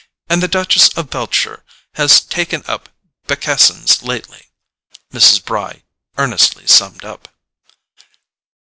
[0.31, 1.63] And the Duchess of Beltshire
[1.93, 2.89] has taken up
[3.27, 4.47] Becassin's lately,"
[5.13, 5.45] Mrs.
[5.45, 5.83] Bry
[6.17, 7.27] earnestly summed up.